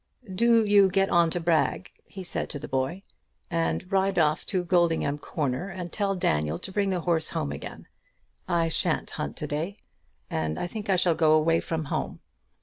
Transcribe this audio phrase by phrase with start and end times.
[0.33, 3.03] "Do you get on Brag," he said to the boy,
[3.51, 7.85] "and ride off to Goldingham Corner, and tell Daniel to bring the horse home again.
[8.47, 9.77] I shan't hunt to day.
[10.27, 12.19] And I think I shall go away from home.